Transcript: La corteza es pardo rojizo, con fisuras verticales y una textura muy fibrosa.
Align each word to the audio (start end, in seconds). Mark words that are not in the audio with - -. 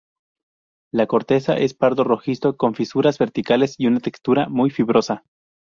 La 0.91 1.05
corteza 1.05 1.57
es 1.57 1.75
pardo 1.75 2.03
rojizo, 2.03 2.57
con 2.57 2.73
fisuras 2.73 3.19
verticales 3.19 3.75
y 3.77 3.85
una 3.85 3.99
textura 3.99 4.49
muy 4.49 4.71
fibrosa. 4.71 5.25